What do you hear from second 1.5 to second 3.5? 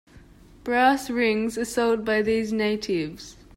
are sold by these natives.